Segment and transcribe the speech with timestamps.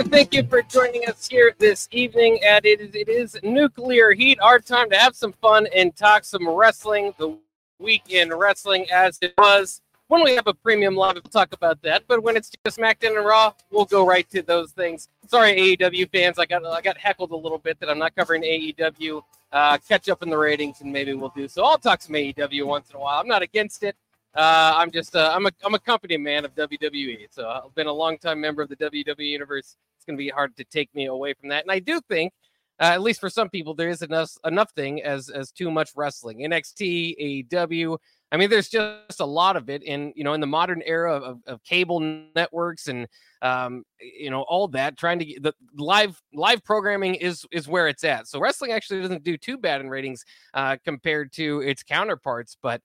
[0.00, 2.42] and thank you for joining us here this evening.
[2.42, 4.38] At it is, it is nuclear heat.
[4.40, 7.12] Our time to have some fun and talk some wrestling.
[7.18, 7.36] The
[7.78, 9.82] week in wrestling as it was.
[10.08, 12.04] When we have a premium live, we'll talk about that.
[12.08, 15.08] But when it's just SmackDown and Raw, we'll go right to those things.
[15.28, 18.42] Sorry, AEW fans, I got I got heckled a little bit that I'm not covering
[18.42, 19.22] AEW.
[19.52, 21.62] Uh, catch up in the ratings, and maybe we'll do so.
[21.62, 23.20] I'll talk some AEW once in a while.
[23.20, 23.96] I'm not against it.
[24.34, 27.26] Uh, I'm just uh, I'm a I'm a company man of WWE.
[27.30, 29.76] So I've been a long time member of the WWE universe.
[30.00, 31.62] It's going to be hard to take me away from that.
[31.62, 32.32] And I do think,
[32.80, 35.90] uh, at least for some people, there is enough enough thing as as too much
[35.94, 36.38] wrestling.
[36.38, 37.98] NXT, AEW.
[38.32, 41.16] I mean, there's just a lot of it, in you know, in the modern era
[41.16, 42.00] of, of cable
[42.34, 43.06] networks and
[43.42, 47.86] um, you know all that, trying to get the live live programming is is where
[47.86, 48.26] it's at.
[48.26, 52.80] So wrestling actually doesn't do too bad in ratings uh, compared to its counterparts, but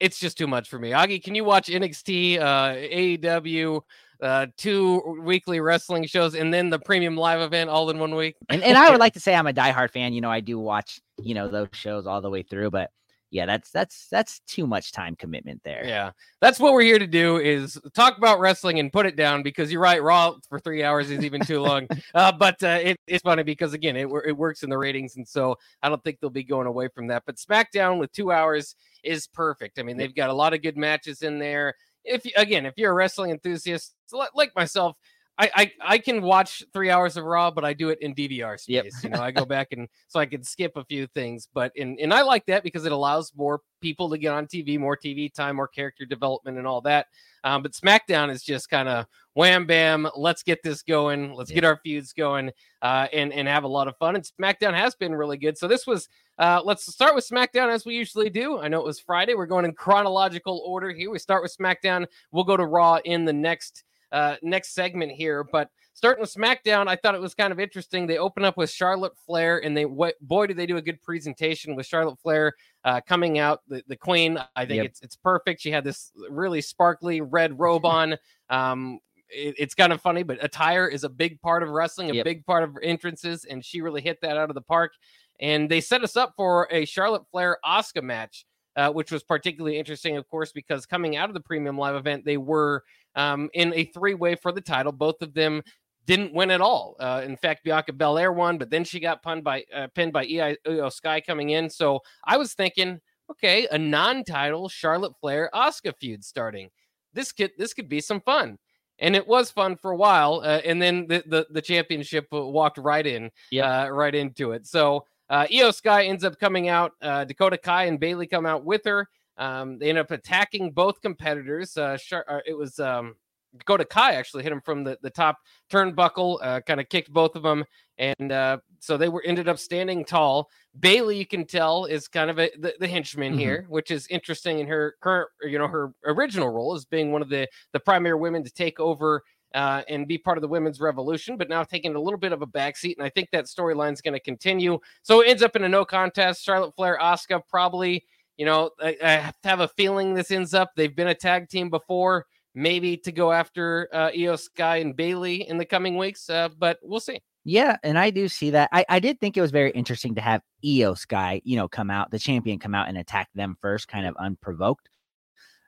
[0.00, 0.90] it's just too much for me.
[0.90, 3.80] Augie, can you watch NXT, uh, AEW,
[4.22, 8.36] uh, two weekly wrestling shows, and then the premium live event all in one week?
[8.48, 10.12] And, and I would like to say I'm a diehard fan.
[10.12, 12.90] You know, I do watch you know those shows all the way through, but
[13.30, 15.84] yeah, that's that's that's too much time commitment there.
[15.84, 19.44] Yeah, that's what we're here to do is talk about wrestling and put it down
[19.44, 20.02] because you're right.
[20.02, 21.86] Raw for three hours is even too long.
[22.14, 25.26] uh, but uh, it, it's funny because again, it it works in the ratings, and
[25.26, 27.22] so I don't think they'll be going away from that.
[27.24, 28.74] But SmackDown with two hours
[29.04, 29.78] is perfect.
[29.78, 31.74] I mean, they've got a lot of good matches in there.
[32.04, 33.94] If again, if you're a wrestling enthusiast
[34.34, 34.96] like myself,
[35.40, 38.60] I, I, I can watch three hours of Raw, but I do it in DVR
[38.60, 38.68] space.
[38.68, 38.86] Yep.
[39.02, 41.48] you know, I go back and so I can skip a few things.
[41.54, 44.78] But in and I like that because it allows more people to get on TV,
[44.78, 47.06] more TV time, more character development, and all that.
[47.42, 51.54] Um, but SmackDown is just kind of wham bam, let's get this going, let's yeah.
[51.54, 52.50] get our feuds going,
[52.82, 54.16] uh, and and have a lot of fun.
[54.16, 55.56] And SmackDown has been really good.
[55.56, 58.58] So this was uh, let's start with SmackDown as we usually do.
[58.58, 59.34] I know it was Friday.
[59.34, 61.10] We're going in chronological order here.
[61.10, 62.04] We start with SmackDown.
[62.30, 65.44] We'll go to Raw in the next uh, next segment here.
[65.44, 68.06] But starting with SmackDown, I thought it was kind of interesting.
[68.06, 71.00] They open up with Charlotte Flair, and they what, boy did they do a good
[71.02, 74.38] presentation with Charlotte Flair uh, coming out the, the Queen.
[74.56, 74.86] I think yep.
[74.86, 75.60] it's it's perfect.
[75.60, 78.16] She had this really sparkly red robe on.
[78.48, 78.98] Um,
[79.28, 82.24] it, it's kind of funny, but attire is a big part of wrestling, a yep.
[82.24, 84.92] big part of entrances, and she really hit that out of the park.
[85.40, 88.44] And they set us up for a Charlotte Flair Asuka match.
[88.76, 92.24] Uh, which was particularly interesting, of course, because coming out of the premium live event,
[92.24, 92.84] they were
[93.16, 94.92] um, in a three way for the title.
[94.92, 95.62] Both of them
[96.06, 96.96] didn't win at all.
[97.00, 100.56] Uh, in fact, Bianca Belair won, but then she got pinned by uh, pinned by
[100.90, 101.68] Sky coming in.
[101.68, 103.00] So I was thinking,
[103.30, 106.70] okay, a non-title Charlotte Flair Asuka feud starting.
[107.12, 108.58] This could this could be some fun,
[108.98, 110.42] and it was fun for a while.
[110.44, 114.66] Uh, and then the, the, the championship walked right in, yeah, uh, right into it.
[114.66, 116.92] So uh, Iyo Sky ends up coming out.
[117.00, 119.08] Uh, Dakota Kai and Bayley come out with her.
[119.38, 121.76] Um, they end up attacking both competitors.
[121.76, 123.14] Uh, uh, it was um,
[123.56, 125.38] Dakota Kai actually hit him from the, the top
[125.70, 127.64] turnbuckle, uh, kind of kicked both of them,
[127.98, 130.48] and uh, so they were ended up standing tall.
[130.78, 133.40] Bayley, you can tell, is kind of a, the, the henchman mm-hmm.
[133.40, 137.22] here, which is interesting in her current, you know, her original role as being one
[137.22, 139.22] of the the primary women to take over
[139.54, 142.42] uh, and be part of the women's revolution, but now taking a little bit of
[142.42, 142.96] a backseat.
[142.96, 144.78] And I think that storyline is going to continue.
[145.02, 146.42] So it ends up in a no contest.
[146.44, 148.04] Charlotte Flair, Asuka probably
[148.40, 150.70] you know, I, I, have a feeling this ends up.
[150.74, 152.24] They've been a tag team before,
[152.54, 156.78] maybe to go after uh, Iyo Sky and Bayley in the coming weeks, uh, but
[156.82, 157.20] we'll see.
[157.44, 158.70] Yeah, and I do see that.
[158.72, 161.90] I, I did think it was very interesting to have Iyo Sky, you know, come
[161.90, 164.88] out, the champion come out and attack them first, kind of unprovoked.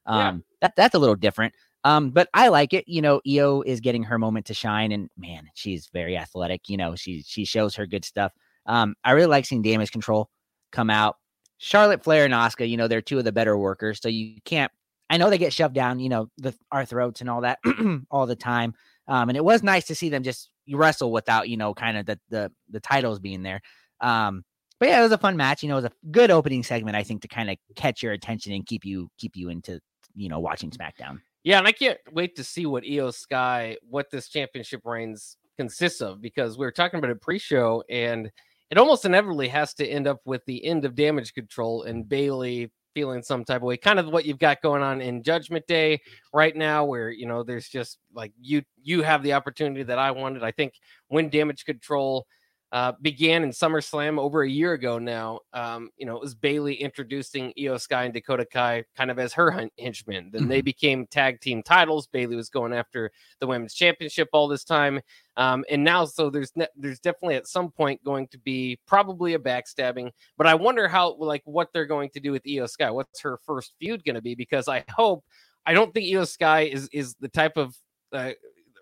[0.06, 0.40] Um, yeah.
[0.62, 1.52] that that's a little different.
[1.84, 2.86] Um, but I like it.
[2.86, 6.68] You know, Iyo is getting her moment to shine, and man, she's very athletic.
[6.68, 8.32] You know, she she shows her good stuff.
[8.66, 10.30] Um, I really like seeing damage control
[10.70, 11.16] come out
[11.64, 14.00] Charlotte Flair and Asuka, you know, they're two of the better workers.
[14.02, 14.72] So you can't,
[15.08, 17.60] I know they get shoved down, you know, the our throats and all that
[18.10, 18.74] all the time.
[19.06, 22.06] Um, and it was nice to see them just wrestle without, you know, kind of
[22.06, 23.60] the the the titles being there.
[24.00, 24.42] Um,
[24.80, 25.62] but yeah, it was a fun match.
[25.62, 28.12] You know, it was a good opening segment, I think, to kind of catch your
[28.12, 29.78] attention and keep you keep you into,
[30.16, 31.20] you know, watching SmackDown.
[31.44, 36.00] Yeah, and I can't wait to see what Iyo Sky, what this championship reigns consists
[36.00, 38.30] of, because we were talking about a pre-show and
[38.70, 42.70] it almost inevitably has to end up with the end of damage control and Bayley
[42.94, 43.76] feeling some type of way.
[43.76, 46.00] Kind of what you've got going on in Judgment Day
[46.32, 50.10] right now, where you know there's just like you you have the opportunity that I
[50.10, 50.42] wanted.
[50.42, 50.74] I think
[51.08, 52.26] when damage control
[52.72, 55.40] uh, began in SummerSlam over a year ago now.
[55.52, 59.34] Um, you know, it was Bayley introducing Iyo Sky and Dakota Kai kind of as
[59.34, 60.30] her henchmen.
[60.32, 60.48] Then mm-hmm.
[60.48, 62.06] they became tag team titles.
[62.06, 65.00] Bayley was going after the women's championship all this time.
[65.36, 69.34] Um, and now, so there's ne- there's definitely at some point going to be probably
[69.34, 72.90] a backstabbing, but I wonder how like what they're going to do with Iyo Sky.
[72.90, 74.34] What's her first feud going to be?
[74.34, 75.24] Because I hope
[75.66, 77.76] I don't think Iyo Sky is is the type of
[78.12, 78.32] uh,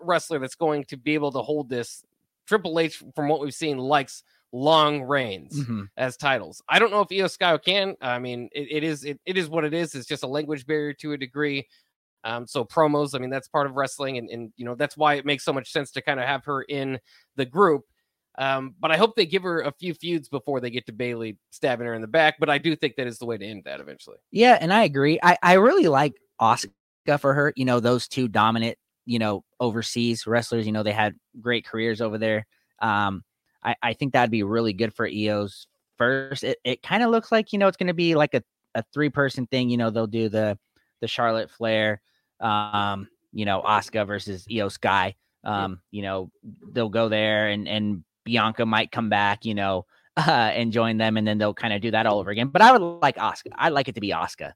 [0.01, 2.05] wrestler that's going to be able to hold this.
[2.47, 4.23] Triple H, from what we've seen, likes
[4.53, 5.89] long reigns Mhm.
[5.97, 6.61] as titles.
[6.69, 7.95] I don't know if Iyo Sky can.
[8.01, 9.95] I mean, it, it is it, it is what it is.
[9.95, 11.69] It's just a language barrier to a degree.
[12.25, 15.15] Um, so promos, I mean, that's part of wrestling, and, and you know that's why
[15.15, 16.99] it makes so much sense to kind of have her in
[17.37, 17.85] the group.
[18.39, 21.37] Um, but I hope they give her a few feuds before they get to Bayley
[21.51, 22.37] stabbing her in the back.
[22.41, 24.17] But I do think that is the way to end that eventually.
[24.31, 25.19] Yeah, and I agree.
[25.23, 27.53] I, I really like Asuka for her.
[27.57, 32.01] You know, those two dominant, you know, overseas wrestlers, you know, they had great careers
[32.01, 32.47] over there.
[32.81, 33.25] Um,
[33.63, 35.67] I, I think that'd be really good for Iyo's
[35.99, 36.45] first.
[36.45, 38.43] It, it kind of looks like, you know, it's gonna be like a,
[38.75, 39.71] a three person thing.
[39.71, 40.59] You know, they'll do the
[41.01, 42.01] the Charlotte Flair,
[42.41, 45.15] um, you know, Asuka versus Iyo Sky.
[45.45, 46.31] Um, you know,
[46.73, 49.87] they'll go there and and Bianca might come back, you know,
[50.17, 52.49] uh, and join them, and then they'll kind of do that all over again.
[52.49, 53.53] But I would like Asuka.
[53.57, 54.53] I'd like it to be Asuka.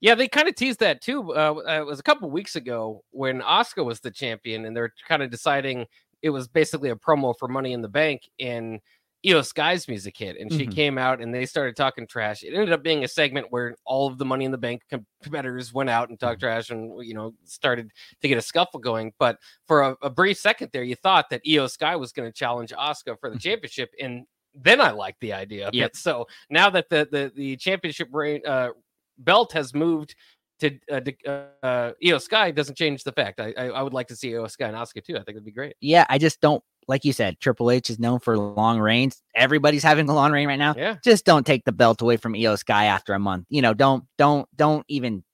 [0.00, 1.32] Yeah, they kind of teased that too.
[1.34, 4.92] Uh, uh, it was a couple weeks ago when Asuka was the champion, and they're
[5.08, 5.86] kind of deciding
[6.22, 8.80] it was basically a promo for Money in the Bank, and
[9.24, 10.74] Iyo Sky's music hit, and she Mhm.
[10.74, 12.42] came out and they started talking trash.
[12.44, 14.82] It ended up being a segment where all of the Money in the Bank
[15.22, 17.90] competitors went out and talked trash, and you know started
[18.20, 19.14] to get a scuffle going.
[19.18, 22.32] But for a, a brief second there, you thought that Iyo Sky was going to
[22.38, 23.40] challenge Asuka for the Mhm.
[23.40, 25.90] championship, and then I liked the idea Yep.
[25.92, 25.96] it.
[25.96, 28.70] So now that the the the championship reign, uh,
[29.18, 30.14] belt has moved
[30.60, 31.14] to uh, to,
[31.62, 33.40] uh, Iyo Sky doesn't change the fact.
[33.40, 35.14] I, I I would like to see Iyo Sky and Asuka too.
[35.14, 35.76] I think it'd be great.
[35.80, 37.38] Yeah, I just don't like you said.
[37.40, 39.22] Triple H is known for long reigns.
[39.34, 40.74] Everybody's having a long reign right now.
[40.76, 43.46] Yeah, Just don't take the belt away from Iyo Sky after a month.
[43.48, 45.24] You know, don't don't don't even.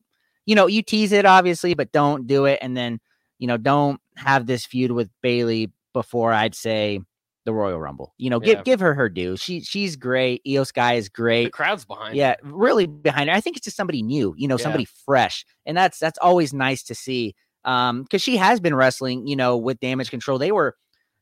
[0.45, 2.59] You know, you tease it obviously, but don't do it.
[2.61, 2.99] And then
[3.39, 7.01] you know, don't have this feud with Bayley before I'd say
[7.45, 8.15] the Royal Rumble.
[8.19, 8.63] You know, give Yeah.
[8.63, 9.37] give her her due.
[9.37, 10.43] She she's great.
[10.47, 11.45] Iyo Sky is great.
[11.47, 12.15] the crowd's behind.
[12.17, 13.37] Yeah, really behind her.
[13.37, 14.63] I think it's just somebody new, you know, Yeah.
[14.63, 15.45] somebody fresh.
[15.67, 17.35] And that's that's always nice to see.
[17.65, 20.37] Um, because she has been wrestling, you know, with damage control.
[20.39, 20.77] They were,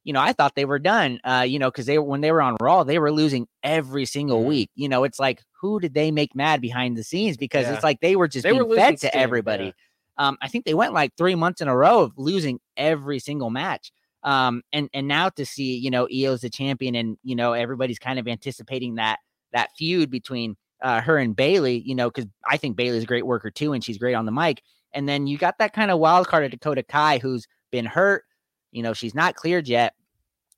[0.05, 1.21] you know, I thought they were done.
[1.25, 4.43] Uh, you know, because they when they were on Raw, they were losing every single
[4.43, 4.47] Mhm.
[4.47, 4.71] week.
[4.75, 7.37] You know, it's like who did they make mad behind the scenes?
[7.37, 7.75] Because Yeah.
[7.75, 9.75] it's like they were just They being losing fed to steam, everybody.
[10.17, 13.49] Um, I think they went like three months in a row of losing every single
[13.51, 13.91] match.
[14.23, 17.99] Um, and and now to see, you know, Iyo's the champion, and you know, everybody's
[17.99, 19.19] kind of anticipating that
[19.53, 23.27] that feud between uh, her and Bayley, you know, because I think Bayley's a great
[23.27, 24.63] worker too, and she's great on the mic.
[24.93, 28.25] And then you got that kind of wild card of Dakota Kai, who's been hurt.
[28.73, 29.95] You know, she's not cleared yet.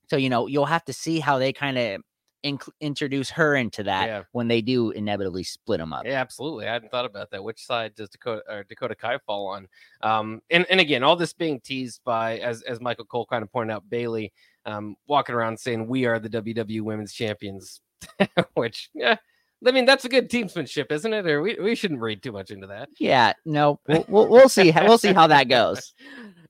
[0.09, 2.03] So, you know, you'll have to see how they kind of
[2.44, 4.22] inc- introduce her into that Yeah.
[4.32, 6.04] when they do inevitably split them up.
[6.04, 6.66] Yeah, absolutely.
[6.66, 7.42] I hadn't thought about that.
[7.42, 9.68] Which side does Dakota or Dakota Kai fall on?
[10.02, 13.50] Um, and and again, all this being teased by, as as Michael Cole kind of
[13.52, 14.32] pointed out, Bayley
[14.66, 17.80] um, walking around saying we are the WWE Women's Champions,
[18.54, 19.16] which yeah,
[19.66, 21.26] I mean that's a good teamsmanship, isn't it?
[21.26, 22.88] Or we, we shouldn't read too much into that.
[22.98, 24.72] Yeah, no, we'll, we'll, we'll see.
[24.72, 25.94] We'll see how that goes.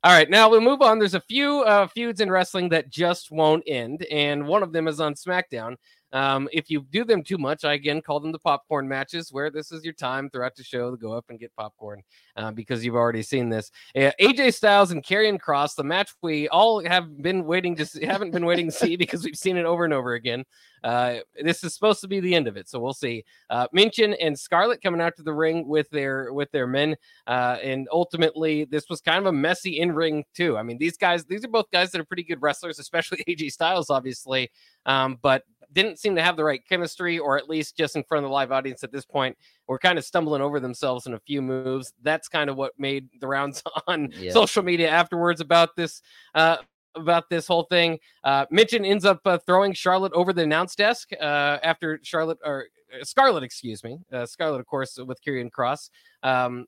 [0.04, 0.98] All right, now we'll move on.
[0.98, 4.88] There's a few uh, feuds in wrestling that just won't end, and one of them
[4.88, 5.76] is on SmackDown.
[6.12, 9.50] Um, if you do them too much, I again call them the popcorn matches, where
[9.50, 12.02] this is your time throughout the show to go up and get popcorn
[12.36, 13.70] uh, because you've already seen this.
[13.96, 18.04] Uh, AJ Styles and Karrion Kross, the match we all have been waiting to see,
[18.04, 20.44] haven't been waiting to see because we've seen it over and over again.
[20.84, 23.24] Uh, this is supposed to be the end of it, so we'll see.
[23.50, 27.58] Uh, Michin and Scarlett coming out to the ring with their with their men, uh,
[27.62, 30.58] and ultimately this was kind of a messy in ring too.
[30.58, 33.52] I mean, these guys, these are both guys that are pretty good wrestlers, especially AJ
[33.52, 34.50] Styles, obviously,
[34.84, 38.24] um, but didn't seem to have the right chemistry, or at least just in front
[38.24, 39.36] of the live audience at this point,
[39.66, 41.92] were kind of stumbling over themselves in a few moves.
[42.02, 44.32] That's kind of what made the rounds on Yeah.
[44.32, 46.02] social media afterwards about this.
[46.34, 46.56] Uh,
[46.94, 47.98] about this whole thing.
[48.22, 52.66] Uh, Michin ends up uh, throwing Charlotte over the announce desk uh, after Charlotte or
[52.94, 55.88] uh, Scarlett, excuse me, uh, Scarlett, of course, with Karrion Kross.
[56.22, 56.66] Um,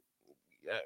[0.67, 0.79] uh,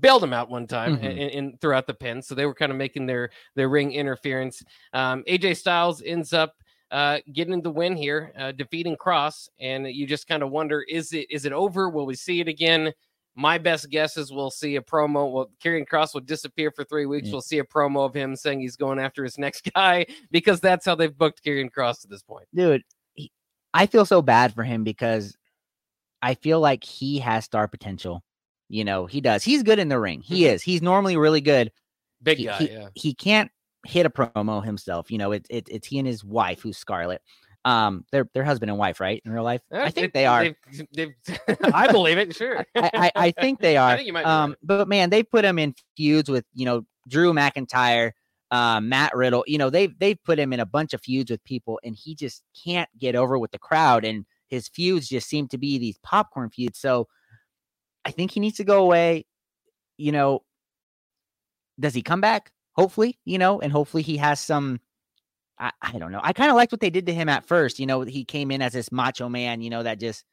[0.00, 1.02] bailed him out one time Mhm.
[1.10, 4.62] in, in throughout the pin, so they were kind of making their their ring interference.
[4.94, 6.54] Um, AJ Styles ends up
[6.90, 11.12] uh, getting the win here, uh, defeating Kross, and you just kind of wonder: is
[11.12, 11.88] it is it over?
[11.88, 12.92] Will we see it again?
[13.36, 15.32] My best guess is we'll see a promo.
[15.32, 17.26] Well, Karrion Kross will disappear for three weeks.
[17.26, 17.32] Yeah.
[17.32, 20.86] We'll see a promo of him saying he's going after his next guy because that's
[20.86, 22.46] how they've booked Karrion Kross to this point.
[22.54, 22.82] dude,
[23.14, 23.32] he,
[23.72, 25.36] I feel so bad for him because
[26.22, 28.22] I feel like he has star potential.
[28.68, 29.42] You know, he does.
[29.42, 30.20] He's good in the ring.
[30.20, 30.52] He Mhm.
[30.52, 30.62] is.
[30.62, 31.72] He's normally really good.
[32.22, 32.88] Big he, guy, he, yeah.
[32.94, 33.50] he can't
[33.84, 35.10] hit a promo himself.
[35.10, 37.22] You know, it's it, it's he and his wife, who's Scarlett.
[37.66, 39.22] Um, they're they're husband and wife, right?
[39.24, 40.44] In real life, Yeah, I think it- they are.
[40.44, 41.14] they've- they've-
[41.74, 42.34] I believe it.
[42.36, 42.64] Sure.
[42.76, 43.90] I, I, I think they are.
[43.90, 44.58] I think you might um, right.
[44.62, 48.12] but man, they put him in feuds with you know Drew McIntyre,
[48.50, 49.44] uh, Matt Riddle.
[49.46, 52.14] You know they've they've put him in a bunch of feuds with people, and he
[52.14, 54.04] just can't get over with the crowd.
[54.04, 56.78] And his feuds just seem to be these popcorn feuds.
[56.78, 57.08] So
[58.04, 59.24] I think he needs to go away.
[59.96, 60.42] You know,
[61.80, 62.52] does he come back?
[62.74, 64.80] Hopefully, you know, and hopefully he has some.
[65.58, 66.20] I, I don't know.
[66.22, 67.78] I kind of liked what they did to him at first.
[67.78, 70.24] You know, he came in as this macho man, you know, that just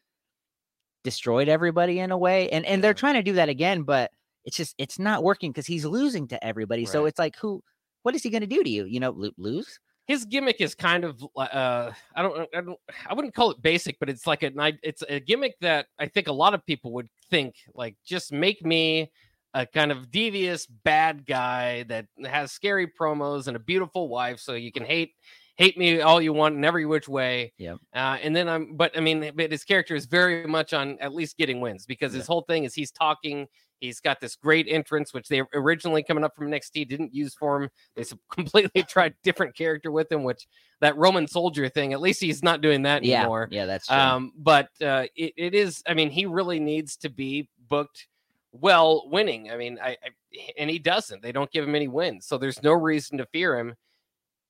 [1.04, 2.50] destroyed everybody in a way.
[2.50, 4.12] And and they're trying to do that again, but
[4.46, 6.86] it's just it's not working because he's losing to everybody.
[6.86, 7.64] So it's like who
[8.04, 8.86] what is he going to do to you?
[8.86, 9.80] You know, lo- lose?
[10.08, 13.98] his gimmick is kind of uh I don't I don't I wouldn't call it basic,
[14.00, 14.52] but it's like a
[14.84, 18.64] it's a gimmick that I think a lot of people would think like just make
[18.66, 19.12] me
[19.54, 24.54] a kind of devious bad guy that has scary promos and a beautiful wife so
[24.54, 25.12] you can hate
[25.58, 27.54] hate me all you want in every which way.
[27.58, 27.78] Yep.
[27.94, 31.14] Uh, and then I'm but I mean but his character is very much on at
[31.14, 33.48] least getting wins because his whole thing is he's talking
[33.82, 37.64] He's got this great entrance, which they originally coming up from NXT didn't use for
[37.64, 37.70] him.
[37.96, 40.48] They completely tried different character with him, which
[40.82, 41.92] that Roman soldier thing.
[41.92, 43.48] At least he's not doing that Yeah, anymore.
[43.52, 43.98] yeah, that's true.
[43.98, 45.82] Um, but uh, it, it is.
[45.88, 48.08] I mean, he really needs to be booked
[48.52, 49.52] well, winning.
[49.52, 50.10] I mean, I, I
[50.58, 51.22] and he doesn't.
[51.22, 53.76] They don't give him any wins, so there's no reason to fear him.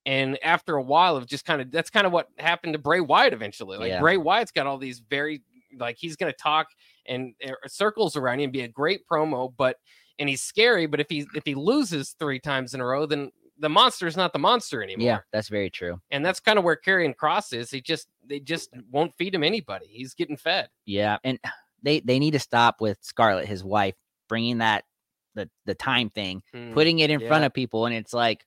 [0.06, 3.02] And after a while of just kind of that's kind of what happened to Bray
[3.02, 3.78] Wyatt eventually.
[3.78, 4.00] Like Yeah.
[4.00, 5.44] Bray Wyatt's got all these very
[5.80, 6.68] like he's going to talk
[7.06, 9.78] and uh, circles around you and be a great promo, but
[10.20, 10.88] and he's scary.
[10.88, 14.18] But if he if he loses three times in a row, then the monster is
[14.18, 15.06] not the monster anymore.
[15.06, 16.02] yeah, that's very true.
[16.10, 17.70] And that's kind of where Karrion Kross is.
[17.70, 19.86] He just they just won't feed him anybody.
[19.88, 20.70] He's getting fed.
[20.86, 21.40] Yeah, and
[21.84, 23.96] they they need to stop with Scarlett, his wife,
[24.30, 24.86] bringing that
[25.36, 28.46] the the time thing, Mm, putting it in front of people, and it's like,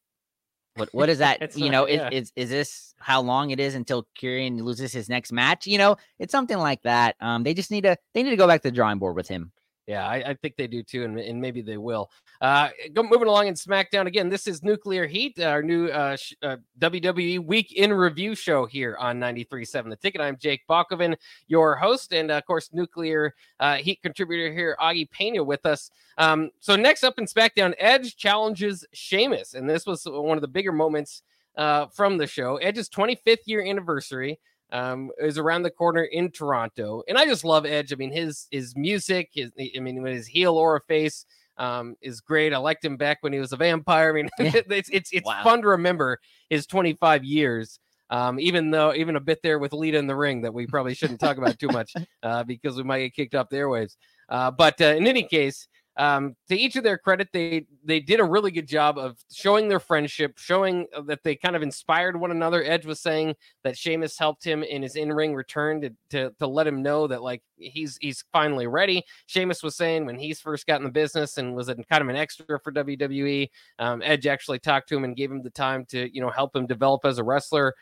[0.76, 1.56] what what is that?
[1.56, 2.08] You not- know, yeah.
[2.10, 5.66] is, is is this how long it is until Karrion loses his next match?
[5.66, 7.16] You know, it's something like that.
[7.20, 9.28] Um, they just need to they need to go back to the drawing board with
[9.28, 9.52] him.
[9.86, 12.10] Yeah, I, I think they do too, and, and maybe they will.
[12.40, 14.30] Uh, go moving along in SmackDown again.
[14.30, 18.96] This is Nuclear Heat, our new uh, sh- uh, WWE Week in Review show here
[18.98, 20.22] on 93.7 The Ticket.
[20.22, 21.16] I'm Jake Bakoven,
[21.48, 25.90] your host, and uh, of course, Nuclear uh, Heat contributor here, Augie Pena, with us.
[26.16, 30.48] Um, so next up in SmackDown, Edge challenges Sheamus, and this was one of the
[30.48, 31.22] bigger moments
[31.56, 32.56] uh, from the show.
[32.56, 34.40] Edge's 25th year anniversary
[34.74, 37.92] um, is around the corner in Toronto, and I just love Edge.
[37.92, 41.24] I mean, his his music, his I mean, when his heel aura face
[41.56, 42.52] um, is great.
[42.52, 44.10] I liked him back when he was a vampire.
[44.10, 44.60] I mean, Yeah.
[44.68, 45.42] it's it's it's Wow.
[45.44, 46.18] fun to remember
[46.50, 47.78] his 25 years.
[48.10, 50.94] Um, even though even a bit there with Lita in the ring that we probably
[50.94, 53.96] shouldn't talk about too much uh, because we might get kicked off the airwaves.
[54.28, 55.66] Uh, but uh, in any case,
[55.96, 59.68] um, to each of their credit, they they did a really good job of showing
[59.68, 62.64] their friendship, showing that they kind of inspired one another.
[62.64, 66.66] Edge was saying that Sheamus helped him in his in-ring return to, to to let
[66.66, 69.04] him know that like he's he's finally ready.
[69.26, 72.08] Sheamus was saying when he's first got in the business and was a, kind of
[72.08, 73.48] an extra for WWE,
[73.78, 76.56] um, Edge actually talked to him and gave him the time to you know help
[76.56, 77.74] him develop as a wrestler.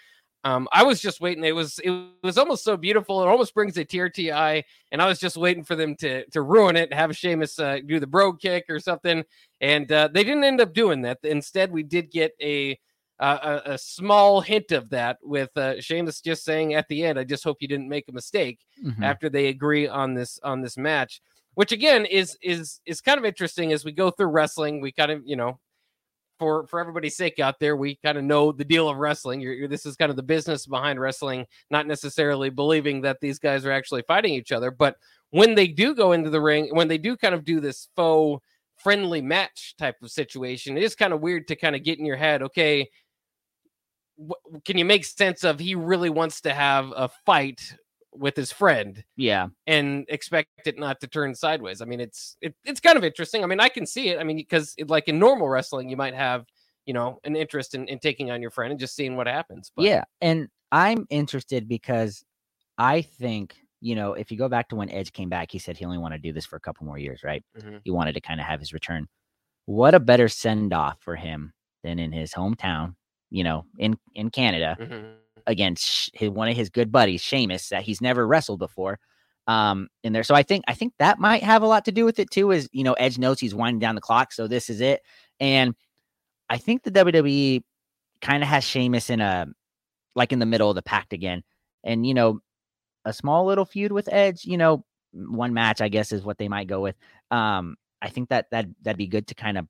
[0.44, 1.44] Um, I was just waiting.
[1.44, 3.22] It was it was almost so beautiful.
[3.22, 4.64] It almost brings a tear to your eye.
[4.90, 8.00] And I was just waiting for them to to ruin it, have Sheamus uh, do
[8.00, 9.25] the bro kick or something.
[9.61, 11.18] And uh, they didn't end up doing that.
[11.22, 12.78] Instead, we did get a
[13.20, 17.18] uh, a, a small hint of that with uh, Sheamus just saying at the end,
[17.20, 19.04] "I just hope you didn't make a mistake." Mhm.
[19.04, 21.20] after they agree on this on this match
[21.54, 25.12] which again is is is kind of interesting as we go through wrestling we kind
[25.12, 25.61] of you know
[26.42, 29.40] for for everybody's sake out there we kind of know the deal of wrestling.
[29.40, 33.38] You're, you're- this is kind of the business behind wrestling not necessarily believing that these
[33.38, 34.96] guys are actually fighting each other but
[35.30, 38.44] when they do go into the ring when they do kind of do this faux
[38.76, 42.04] friendly match type of situation it is kind of weird to kind of get in
[42.04, 42.90] your head okay
[44.64, 47.76] can you make sense of he really wants to have a fight
[48.14, 51.81] with his friend Yeah, and expect it not to turn sideways.
[51.81, 53.45] I mean, it's it, it's kind of interesting.
[53.45, 54.19] I mean, I can see it.
[54.21, 56.47] I mean, because like in normal wrestling, you might have
[56.87, 59.73] you know an interest in, in taking on your friend and just seeing what happens.
[59.76, 62.25] But yeah, and I'm interested because
[62.78, 65.76] I think you know if you go back to when Edge came back, he said
[65.78, 67.45] he only wanted to do this for a couple more years, right?
[67.57, 67.81] Mhm.
[67.85, 69.09] He wanted to kind of have his return.
[69.66, 71.52] What a better send off for him
[71.85, 72.97] than in his hometown,
[73.31, 74.78] you know, in in Canada.
[74.78, 75.23] Mhm.
[75.46, 78.99] Against his, one of his good buddies, Sheamus, that he's never wrestled before.
[79.49, 82.04] Um, in there, so I think I think that might have a lot to do
[82.04, 82.52] with it too.
[82.52, 85.02] Is you know Edge knows he's winding down the clock, so this is it,
[85.40, 85.75] and
[86.49, 87.62] I think the WWE
[88.20, 89.46] kind of has Sheamus in a
[90.14, 91.42] like in the middle of the pack again,
[91.82, 92.40] and you know
[93.04, 94.44] a small little feud with Edge.
[94.44, 96.94] You know, one match I guess is what they might go with.
[97.32, 99.66] Um, I think that that that'd be good to kind of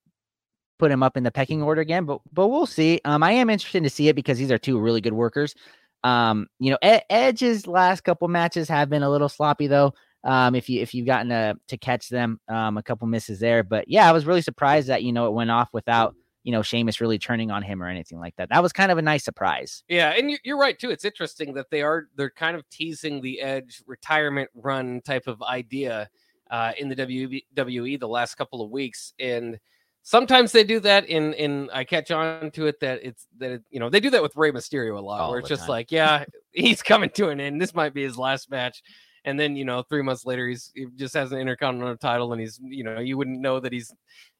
[0.82, 3.00] put him up in the pecking order again, but but we'll see.
[3.04, 5.54] Um, I am interested to see it because these are two really good workers.
[6.02, 9.94] Um, you know, Ed- Edge's last couple matches have been a little sloppy though.
[10.24, 13.62] Um, if you if you've gotten to to catch them, um, a couple misses there,
[13.62, 16.62] but yeah, I was really surprised that you know it went off without you know
[16.62, 18.48] Sheamus really turning on him or anything like that.
[18.48, 19.84] That was kind of a nice surprise.
[19.88, 20.90] yeah, and you're, right too.
[20.90, 25.40] It's interesting that they are they're kind of teasing the Edge retirement run type of
[25.42, 26.10] idea
[26.50, 29.60] uh, in the WWE the last couple of weeks, and
[30.02, 33.62] sometimes they do that in in I catch on to it that it's that it,
[33.70, 35.70] you know they do that with Rey Mysterio a lot All where it's just time.
[35.70, 38.82] like yeah he's coming to an end this might be his last match
[39.24, 42.40] and then you know three months later he's he just has an intercontinental title and
[42.40, 43.92] he's you know you wouldn't know that he's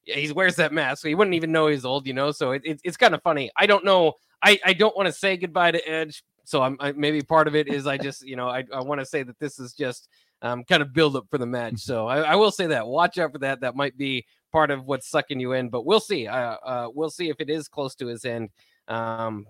[0.05, 2.63] he wears that mask so you wouldn't even know he's old you know so it,
[2.65, 5.71] it, it's kind of funny I don't know I I don't want to say goodbye
[5.71, 8.65] to Edge so I'm I, maybe part of it is I just you know I
[8.75, 10.09] I want to say that this is just
[10.43, 11.75] um, kind of build up for the match.
[11.83, 13.61] So I, I will say that watch out for that.
[13.61, 16.27] That might be part of what's sucking you in, but we'll see.
[16.27, 18.51] Uh, uh, we'll see if it is close to his end.
[18.89, 19.47] Um,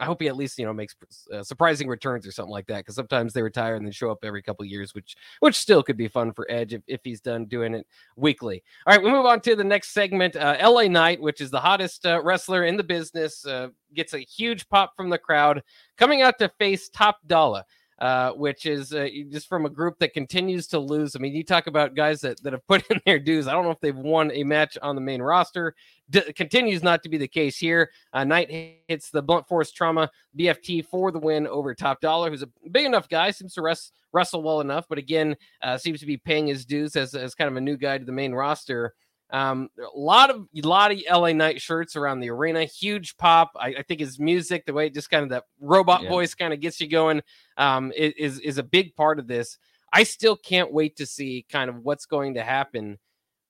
[0.00, 0.96] I hope he at least you know makes
[1.32, 4.24] uh, surprising returns or something like that because sometimes they retire and then show up
[4.24, 7.44] every couple years, which which still could be fun for Edge if, if he's done
[7.44, 8.62] doing it weekly.
[8.86, 10.36] All right, we move on to the next segment.
[10.36, 14.20] Uh, LA Knight, which is the hottest uh, wrestler in the business, uh, gets a
[14.20, 15.62] huge pop from the crowd
[15.98, 17.64] coming out to face Top Dolla
[18.00, 21.14] uh, which is uh, just from a group that continues to lose.
[21.14, 23.46] I mean, you talk about guys that, that have put in their dues.
[23.46, 25.74] I don't know if they've won a match on the main roster.
[26.08, 27.90] D- continues not to be the case here.
[28.12, 28.50] Uh, Knight
[28.88, 32.86] hits the blunt force trauma BFT for the win over Top Dolla, who's a big
[32.86, 36.46] enough guy, seems to rest, wrestle well enough, but again, uh, seems to be paying
[36.46, 38.94] his dues as, as kind of a new guy to the main roster.
[39.32, 42.64] Um, a lot of a lot of LA Knight shirts around the arena.
[42.64, 43.52] Huge pop.
[43.56, 46.08] I, I think his music, the way it just kind of that robot Yeah.
[46.08, 47.22] voice kind of gets you going,
[47.56, 49.56] um, is is a big part of this.
[49.92, 52.98] I still can't wait to see kind of what's going to happen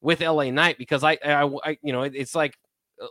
[0.02, 2.56] with LA Knight because I, I, I you know, it- it's like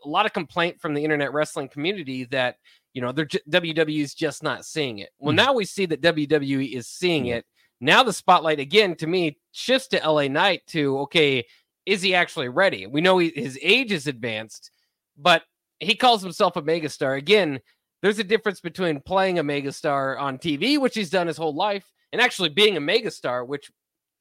[0.05, 2.57] a lot of complaint from the internet wrestling community that
[2.93, 5.09] you know they're j- WWE's just not seeing it.
[5.19, 5.38] Well, Mhm.
[5.38, 7.35] now we see that WWE is seeing Yeah.
[7.38, 7.45] it.
[7.81, 11.45] Now the spotlight again to me shifts to LA Knight to okay,
[11.86, 12.88] is he actually ready?
[12.88, 14.71] We know he, his age is advanced,
[15.17, 15.43] but
[15.79, 17.17] he calls himself a megastar.
[17.17, 17.59] Again,
[18.01, 21.86] there's a difference between playing a megastar on TV, which he's done his whole life,
[22.12, 23.71] and actually being a megastar, which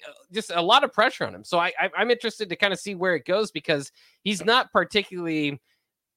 [0.06, 1.44] uh, just a lot of pressure on him.
[1.44, 3.90] So I, I I'm interested to kind of see where it goes because
[4.22, 5.60] he's not particularly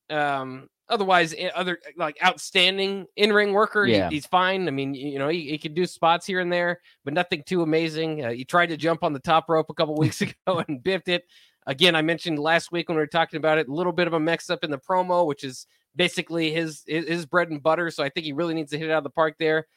[0.10, 4.68] um otherwise eh, other like outstanding in-ring worker He- he's fine.
[4.68, 7.64] I mean you know he, he could do spots here and there but nothing too
[7.64, 8.24] amazing.
[8.24, 11.08] Uh, he tried to jump on the top rope a couple weeks ago and biffed
[11.08, 11.24] it.
[11.68, 14.14] Again i mentioned last week when we were talking about it a little bit of
[14.14, 17.92] a mix up in the promo which is basically his his, his bread and butter
[17.92, 19.68] so i think he really needs to hit it out of the park there.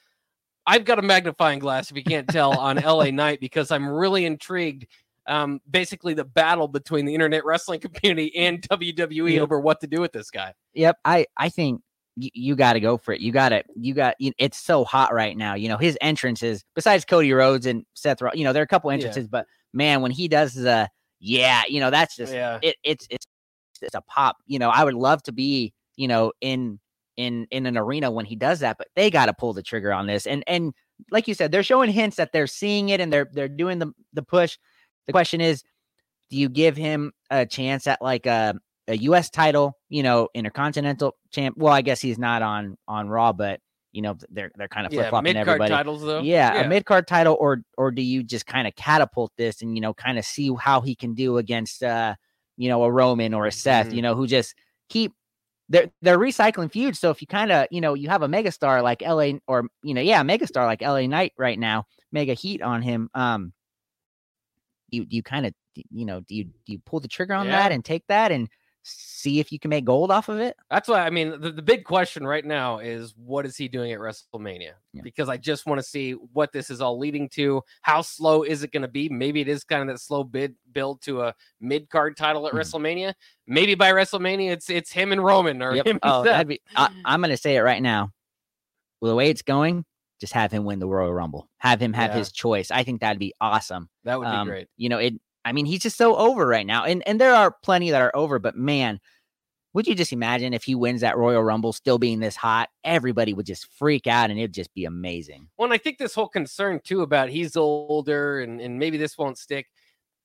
[0.67, 4.25] I've got a magnifying glass if you can't tell on la knight because i'm really
[4.25, 4.87] intrigued
[5.27, 9.43] um, basically the battle between the internet wrestling community and WWE Yep.
[9.43, 10.53] over what to do with this guy.
[10.75, 11.81] Yep, I I think
[12.17, 13.21] y- you got to go for it.
[13.21, 15.55] You got to you got it's so hot right now.
[15.55, 18.21] You know his entrances besides Cody Rhodes and Seth.
[18.23, 18.95] Roll- You know there are a couple Yeah.
[18.97, 20.89] entrances, but man, when he does the
[21.21, 22.59] yeah, you know that's just Yeah.
[22.63, 22.77] it.
[22.85, 23.27] It's it's
[23.83, 24.37] it's a pop.
[24.47, 26.79] You know I would love to be you know in
[27.17, 29.93] in in an arena when he does that, but they got to pull the trigger
[29.93, 30.27] on this.
[30.27, 30.73] And and
[31.11, 33.93] like you said, they're showing hints that they're seeing it and they're they're doing the
[34.13, 34.59] the push.
[35.07, 35.63] The question is,
[36.31, 38.55] do you give him a chance at like a
[38.87, 39.31] a U.S.
[39.31, 41.57] title, you know, intercontinental champ?
[41.59, 43.61] Well, I guess he's not on on Raw, but
[43.93, 45.73] you know they're they're kind of flip Yeah, flopping card everybody.
[45.73, 46.21] titles though.
[46.21, 49.75] Yeah, a mid card title, or or do you just kind of catapult this and
[49.77, 52.15] you know kind of see how he can do against uh
[52.57, 53.95] you know a Roman or a Seth, Mhm.
[53.95, 54.55] you know, who just
[54.89, 55.13] keep
[55.69, 56.99] they're they're recycling feuds.
[56.99, 59.95] So if you kind of you know you have a megastar like LA or you
[59.95, 63.09] know yeah a megastar like LA Knight right now, mega heat on him.
[63.15, 63.53] Um,
[64.95, 65.55] you you kind of
[65.91, 68.49] you know do you do you pull the trigger on that and take that and
[68.87, 70.57] see if you can make gold off of it?
[70.71, 73.93] That's why I mean the, the big question right now is what is he doing
[73.93, 74.73] at WrestleMania?
[74.93, 75.03] Yeah.
[75.03, 77.63] Because I just want to see what this is all leading to.
[77.83, 79.09] How slow is it going to be?
[79.09, 82.53] Maybe it is kind of that slow bid build to a mid card title at
[82.53, 82.59] Mhm.
[82.59, 83.15] WrestleMania.
[83.47, 85.87] Maybe by WrestleMania it's it's him and Roman or Yep.
[85.87, 86.61] him Oh, be.
[86.77, 88.11] I, I'm going to say it right now.
[89.01, 89.85] Well, the way it's going,
[90.25, 91.49] just have him win the Royal Rumble.
[91.59, 92.19] Have him have Yeah.
[92.19, 92.71] his choice.
[92.71, 93.91] I think that'd be awesome.
[94.05, 94.69] That would be Um, great.
[94.79, 95.15] You know, it.
[95.45, 98.17] I mean, he's just so over right now, and and there are plenty that are
[98.17, 98.39] over.
[98.39, 98.99] But man,
[99.75, 102.71] would you just imagine if he wins that Royal Rumble, still being this hot?
[102.83, 105.49] Everybody would just freak out, and it'd just be amazing.
[105.59, 109.19] Well, and I think this whole concern too about he's older and, and maybe this
[109.19, 109.67] won't stick.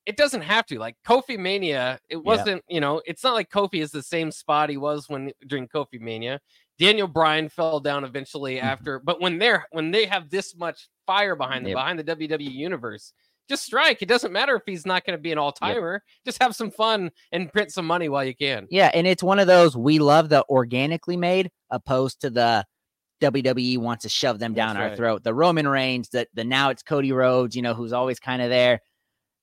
[0.06, 0.78] It doesn't have to.
[0.78, 4.70] Like Kofi Mania, it wasn't, you know, it's not like Kofi is the same spot
[4.70, 6.40] he was when during Kofi Mania.
[6.80, 8.62] Daniel Bryan fell down eventually Mhm.
[8.64, 11.76] after, but when they're when they have this much fire behind them, Yep.
[11.76, 13.12] behind the WWE universe,
[13.48, 14.00] just strike.
[14.02, 16.02] It doesn't matter if he's not going to be an all timer.
[16.24, 18.66] Just have some fun and print some money while you can.
[18.70, 22.64] Yeah, and it's one of those we love the organically made, opposed to the
[23.20, 24.96] WWE wants to shove them down That's our right.
[24.96, 25.24] throat.
[25.24, 28.48] The Roman Reigns, the the now it's Cody Rhodes, you know, who's always kind of
[28.48, 28.80] there.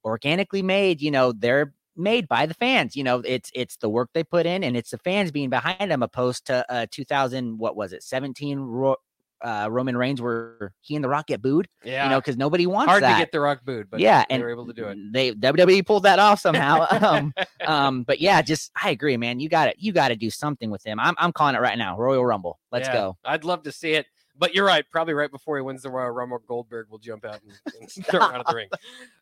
[0.04, 2.96] Organically made, you know, they're made by the fans.
[2.96, 5.92] You know, it's it's the work they put in, and it's the fans being behind
[5.92, 8.96] them, opposed to uh 2000, what was it, 17 Ro-
[9.42, 11.68] uh, Roman Reigns where he and The Rock get booed.
[11.84, 13.14] Yeah, You know, because nobody wants hard that.
[13.14, 14.98] to get the Rock booed, but Yeah, they and were able to do it.
[15.14, 16.88] They WWE pulled that off somehow.
[17.02, 17.34] um,
[17.68, 19.40] um, but yeah, just I agree, man.
[19.40, 21.00] You got to you got to do something with him.
[21.00, 21.98] I'm I'm calling it right now.
[21.98, 22.60] Royal Rumble.
[22.72, 23.18] Let's Yeah, go.
[23.26, 24.08] I'd love to see it.
[24.38, 24.86] But you're right.
[24.92, 28.22] Probably right before he wins the Royal Rumble, Goldberg will jump out and, and throw
[28.22, 28.70] out of the ring.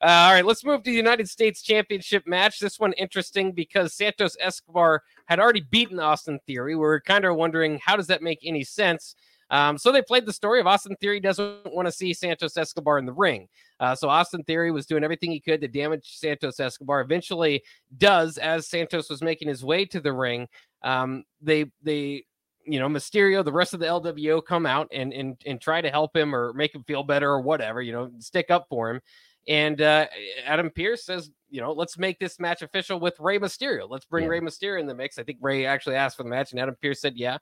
[0.02, 2.60] Uh, all right, let's move to the United States Championship match.
[2.60, 6.76] This one interesting because Santos Escobar had already beaten Austin Theory.
[6.76, 9.16] We were kind of wondering how does that make any sense.
[9.50, 12.98] Um, so they played the story of Austin Theory doesn't want to see Santos Escobar
[12.98, 13.48] in the ring.
[13.80, 17.02] Uh, so Austin Theory was doing everything he could to damage Santos Escobar.
[17.02, 17.64] Eventually,
[17.98, 20.48] does as Santos was making his way to the ring.
[20.82, 22.26] Um, they they
[22.66, 25.90] you know, Mysterio, the rest of the LWO come out and and and try to
[25.90, 29.02] help him or make him feel better or whatever, you know, stick up for him.
[29.48, 30.08] And uh,
[30.44, 33.88] Adam Pearce says, you know, let's make this match official with Rey Mysterio.
[33.90, 34.32] Let's bring Yeah.
[34.32, 35.20] Rey Mysterio in the mix.
[35.20, 37.38] I think Rey actually asked for the match, and Adam Pearce said, yeah.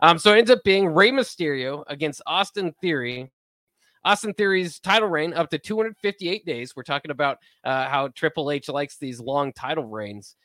[0.00, 3.30] Um, so it ends up being Rey Mysterio against Austin Theory.
[4.04, 6.74] Austin Theory's title reign up to 258 days.
[6.74, 10.36] We're talking about uh, how Triple H likes these long title reigns.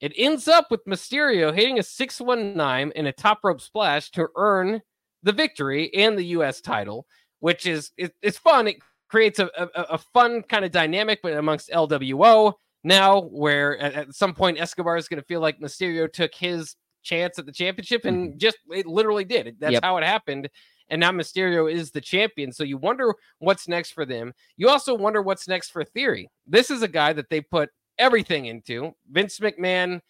[0.00, 4.80] It ends up with Mysterio hitting a 619 and a top rope splash to earn
[5.22, 6.60] the victory and the U.S.
[6.60, 7.06] title,
[7.40, 8.66] which is it, it's fun.
[8.68, 8.76] It
[9.08, 14.14] creates a, a, a fun kind of dynamic but amongst LWO now, where at, at
[14.14, 18.04] some point Escobar is going to feel like Mysterio took his chance at the championship
[18.04, 19.56] and just it literally did.
[19.58, 19.72] That's Mm-hmm.
[19.74, 19.84] Yep.
[19.84, 20.48] how it happened.
[20.88, 22.52] And now Mysterio is the champion.
[22.52, 24.32] So you wonder what's next for them.
[24.56, 26.28] You also wonder what's next for Theory.
[26.46, 27.68] This is a guy that they put
[28.00, 28.92] everything into.
[29.10, 30.00] Vince McMahon,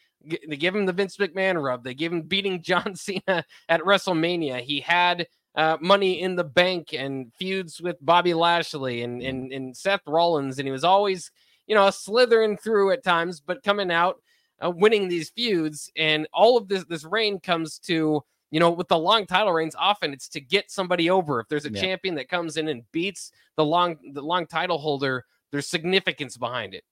[0.48, 1.84] they give him the Vince McMahon rub.
[1.84, 4.60] They give him beating John Cena at WrestleMania.
[4.60, 5.26] He had
[5.56, 10.58] uh, money in the bank and feuds with Bobby Lashley and, and, and Seth Rollins.
[10.58, 11.30] And he was always,
[11.66, 14.22] you know, slithering through at times, but coming out
[14.64, 15.90] uh, winning these feuds.
[15.96, 19.74] And all of this, this reign comes to, you know, with the long title reigns,
[19.76, 21.40] often it's to get somebody over.
[21.40, 21.80] If there's a Yeah.
[21.80, 26.74] champion that comes in and beats the long, the long title holder, there's significance behind
[26.74, 26.84] it.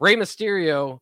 [0.00, 0.98] Rey Mysterio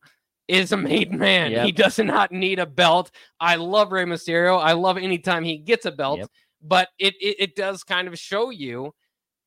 [0.47, 1.51] is a made man.
[1.51, 1.65] Yep.
[1.65, 3.11] He does not need a belt.
[3.39, 4.59] I love Rey Mysterio.
[4.61, 6.29] I love anytime he gets a belt, Yep.
[6.61, 8.93] but it, it it does kind of show you,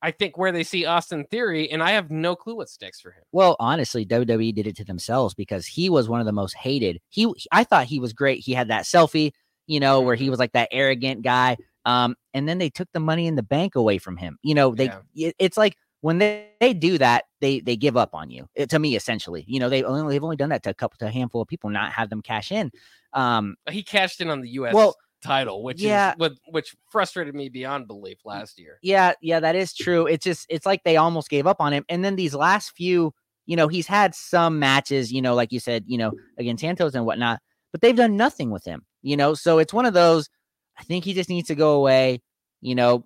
[0.01, 3.11] I think, where they see Austin Theory, and I have no clue what sticks for
[3.11, 3.23] him.
[3.31, 6.99] Well, honestly, WWE did it to themselves because he was one of the most hated.
[7.09, 8.39] He, I thought he was great.
[8.39, 9.31] He had that selfie,
[9.67, 11.57] you know, where he was like that arrogant guy.
[11.85, 14.37] Um, and then they took the money in the bank away from him.
[14.41, 15.27] You know, they, Yeah.
[15.27, 18.45] it- it's like when they, they do that, they they give up on you.
[18.55, 20.97] It, to me, essentially, you know, they only they've only done that to a couple
[20.97, 22.71] to a handful of people, not have them cash in.
[23.13, 24.73] Um, He cashed in on the U.S.
[24.73, 26.13] Well, title, which yeah.
[26.19, 28.79] is which frustrated me beyond belief last year.
[28.83, 30.05] Yeah, yeah, that is true.
[30.05, 31.85] It's just it's like they almost gave up on him.
[31.87, 33.13] And then these last few,
[33.45, 36.95] you know, he's had some matches, you know, like you said, you know, against Santos
[36.95, 37.39] and whatnot,
[37.71, 39.35] but they've done nothing with him, you know.
[39.35, 40.29] So it's one of those.
[40.77, 42.21] I think he just needs to go away,
[42.59, 43.05] you know,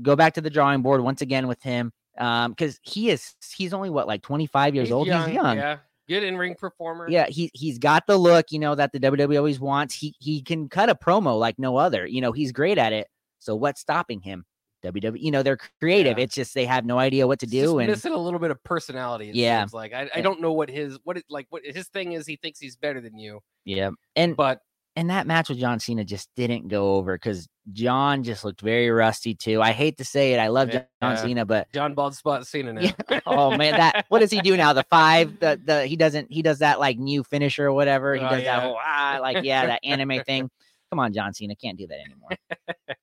[0.00, 1.92] go back to the drawing board once again with him.
[2.18, 5.06] Um, because he is he's only what like 25 years old.
[5.08, 5.56] he's young.
[5.56, 7.08] Yeah, good in ring performer.
[7.08, 9.94] Yeah, he he's got the look, you know, that the WWE always wants.
[9.94, 12.06] He he can cut a promo like no other.
[12.06, 13.08] You know, he's great at it.
[13.38, 14.44] So what's stopping him?
[14.84, 16.18] WWE, you know, they're creative.
[16.18, 16.24] Yeah.
[16.24, 17.78] It's just they have no idea what to He's do.
[17.78, 19.28] And missing a little bit of personality.
[19.30, 19.62] It Yeah.
[19.62, 20.22] seems like I, I Yeah.
[20.22, 22.26] don't know what his what it like what his thing is.
[22.26, 24.60] He thinks he's better than you, yeah, and but
[24.96, 28.90] and that match with John Cena just didn't go over because John just looked very
[28.90, 29.62] rusty too.
[29.62, 31.14] I hate to say it, I love John Yeah.
[31.16, 32.80] Cena, but John Bald Spot Cena now.
[32.82, 33.20] Yeah.
[33.26, 34.72] oh man, that what does he do now?
[34.72, 38.14] The five, the the he doesn't he does that like new finisher or whatever.
[38.14, 38.56] He Oh, does yeah.
[38.56, 40.50] that whole ah, like yeah, that anime thing.
[40.90, 42.30] Come on, John Cena, can't do that anymore.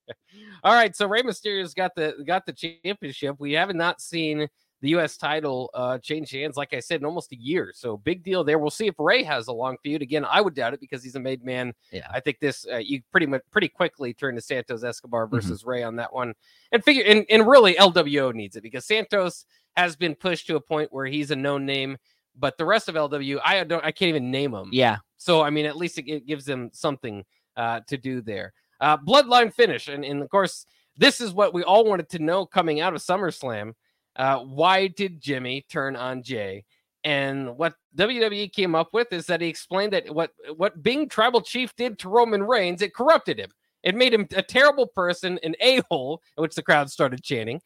[0.63, 3.37] All right, so Rey Mysterio's got the got the championship.
[3.39, 4.47] We have not seen
[4.81, 5.17] the U.S.
[5.17, 7.71] title uh, change hands, like I said, in almost a year.
[7.75, 8.59] So big deal there.
[8.59, 10.01] We'll see if Rey has a long feud.
[10.01, 11.73] Again, I would doubt it because he's a made man.
[11.91, 12.07] Yeah.
[12.13, 15.35] I think this uh, you pretty much pretty quickly turn to Santos Escobar Mm-hmm.
[15.35, 16.33] versus Rey on that one,
[16.71, 20.61] and figure and, and really LWO needs it because Santos has been pushed to a
[20.61, 21.97] point where he's a known name,
[22.37, 24.69] but the rest of LW, I don't, I can't even name them.
[24.71, 27.23] Yeah, So I mean, at least it, it gives them something
[27.57, 28.53] uh, to do there.
[28.81, 30.65] Uh, bloodline finish, and, and of course,
[30.97, 33.73] this is what we all wanted to know coming out of SummerSlam.
[34.19, 36.65] Uh, why did Jimmy turn on Jey?
[37.05, 41.41] And what WWE came up with is that he explained that what what being tribal
[41.41, 43.49] chief did to Roman Reigns, it corrupted him.
[43.81, 47.61] It made him a terrible person, an a hole, which the crowd started chanting.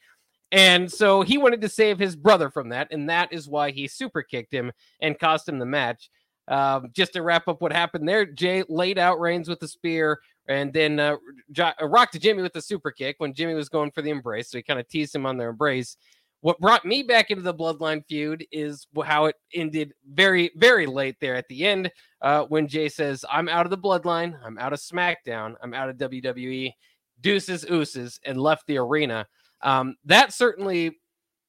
[0.51, 3.87] And so he wanted to save his brother from that, and that is why he
[3.87, 6.11] super kicked him and cost him the match.
[6.47, 10.19] Um, just to wrap up what happened there, Jey laid out Reigns with the spear
[10.47, 11.15] and then uh,
[11.51, 14.51] jo- uh, rocked Jimmy with the super kick when Jimmy was going for the embrace.
[14.51, 15.97] So he kind of teased him on their embrace.
[16.43, 21.15] What brought me back into the bloodline feud is how it ended very, very late
[21.21, 21.89] there at the end
[22.21, 25.87] uh, when Jey says, I'm out of the bloodline, I'm out of SmackDown, I'm out
[25.87, 26.73] of WWE.
[27.21, 29.25] deuces ooses and left the arena.
[29.61, 30.99] Um, that certainly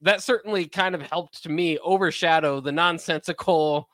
[0.03, 3.89] that certainly kind of helped to me overshadow the nonsensical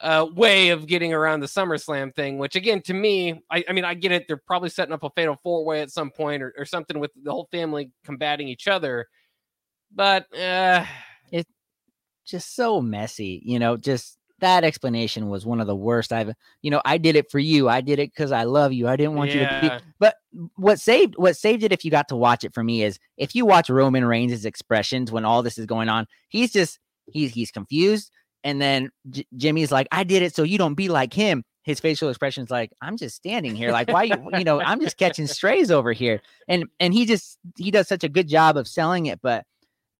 [0.00, 3.84] uh, way of getting around the SummerSlam thing, which again, to me, I, I, mean,
[3.84, 4.26] I get it.
[4.28, 7.10] They're probably setting up a fatal four way at some point or, or, something with
[7.20, 9.08] the whole family combating each other.
[9.94, 10.84] But uh,
[11.30, 11.50] it's
[12.26, 16.70] just so messy, you know, just that explanation was one of the worst I've, you
[16.70, 17.68] know, I did it for you.
[17.68, 18.86] I did it because I love you.
[18.86, 19.62] I didn't want yeah.
[19.62, 20.16] you to be, but
[20.56, 23.34] what saved, what saved it, if you got to watch it for me is if
[23.34, 27.50] you watch Roman Reigns' expressions when all this is going on, he's just, he's, he's
[27.50, 28.10] confused
[28.44, 31.44] and then J- Jimmy's like, I did it so you don't be like him.
[31.64, 33.72] His facial expression is like, I'm just standing here.
[33.72, 36.22] Like, why you, you know, I'm just catching strays over here.
[36.46, 39.18] And and he just he does such a good job of selling it.
[39.20, 39.44] But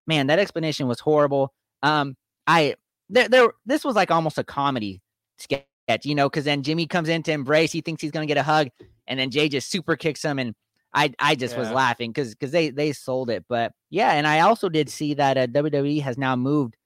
[0.07, 1.53] man, that explanation was horrible.
[1.83, 2.16] Um,
[2.47, 2.75] I
[3.09, 5.03] there there this was like almost a comedy
[5.38, 8.37] sketch, you know, because then Jimmy comes in to embrace, he thinks he's gonna get
[8.37, 8.69] a hug,
[9.07, 10.55] and then Jey just super kicks him and
[10.97, 11.61] I I just yeah.
[11.61, 13.45] was laughing because because they they sold it.
[13.49, 16.77] But yeah, and I also did see that uh, WWE has now moved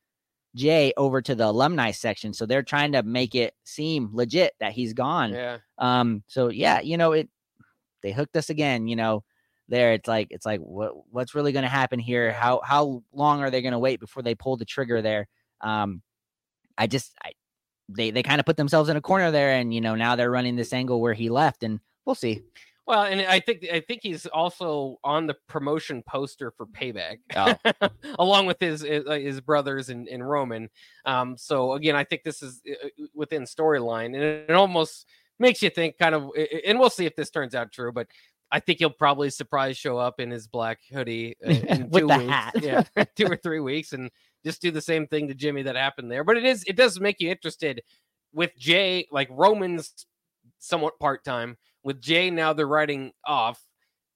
[0.56, 2.32] Jey over to the alumni section.
[2.34, 5.32] So they're trying to make it seem legit that he's gone.
[5.32, 5.58] Yeah.
[5.78, 7.30] Um, so yeah, you know, it
[8.02, 9.22] they hooked us again, you know.
[9.70, 12.32] There it's like it's like what what's really gonna happen here?
[12.32, 15.28] How how long are they gonna wait before they pull the trigger there?
[15.62, 16.02] Um
[16.76, 17.32] I just I
[17.88, 20.30] they they kind of put themselves in a corner there and you know now they're
[20.30, 22.42] running this angle where he left and we'll see.
[22.90, 27.54] Well, and I think I think he's also on the promotion poster for Payback, oh.
[28.18, 30.68] along with his uh, his brothers and, and Roman.
[31.04, 35.06] Um, so again, I think this is uh, uh, within storyline, and it, almost
[35.38, 36.30] makes you think, kind of.
[36.66, 38.08] And we'll see if this turns out true, but
[38.52, 42.08] I think he'll probably surprise show up in his black hoodie uh, in with two
[42.08, 42.30] the weeks.
[42.30, 42.82] hat, yeah,
[43.16, 44.10] two or three weeks, and
[44.44, 46.24] just do the same thing to Jimmy that happened there.
[46.24, 47.82] But it is it does make you interested
[48.32, 50.06] with Jey, like Roman's
[50.58, 53.62] somewhat part time with Jey now they're writing off.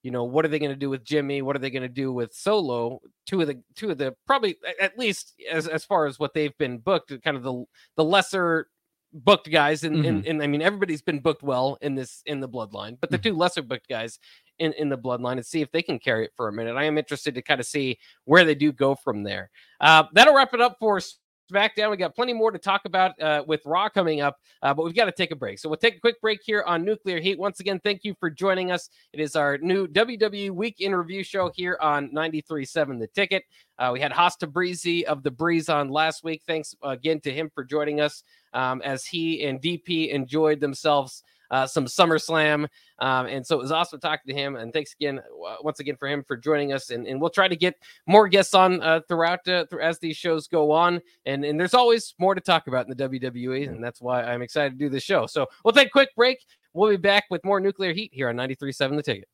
[0.03, 1.41] You know, what are they going to do with Jimmy?
[1.41, 2.99] What are they going to do with Solo?
[3.25, 6.55] Two of the two of the probably at least as as far as what they've
[6.59, 7.63] been booked, kind of the
[7.95, 8.67] the lesser
[9.15, 10.07] booked guys and, mm-hmm.
[10.07, 13.17] and, and I mean everybody's been booked well in this in the bloodline, but the
[13.17, 13.29] mm-hmm.
[13.29, 14.19] two lesser booked guys
[14.59, 16.75] in, in the bloodline and see if they can carry it for a minute.
[16.75, 19.49] I am interested to kind of see where they do go from there.
[19.79, 20.99] Uh, that'll wrap it up for
[21.51, 21.91] SmackDown.
[21.91, 24.95] We got plenty more to talk about uh, with Raw coming up, uh, but we've
[24.95, 25.59] got to take a break.
[25.59, 27.37] So we'll take a quick break here on Nuclear Heat.
[27.37, 28.89] Once again, thank you for joining us.
[29.13, 33.43] It is our new WWE Week in Review show here on 93.7 The Ticket.
[33.77, 36.41] Uh, we had Hosta Breezy of The Breeze on last week.
[36.47, 41.67] Thanks again to him for joining us um, as he and DP enjoyed themselves uh,
[41.67, 42.67] some SummerSlam.
[42.99, 44.55] Um, and so it was awesome talking to him.
[44.55, 46.89] And thanks again, uh, once again, for him for joining us.
[46.89, 47.75] And, and we'll try to get
[48.07, 51.01] more guests on uh, throughout uh, th- as these shows go on.
[51.25, 53.69] And, and there's always more to talk about in the WWE.
[53.69, 55.25] And that's why I'm excited to do this show.
[55.25, 56.45] So we'll take a quick break.
[56.73, 59.29] We'll be back with more nuclear heat here on 93.7 The Ticket.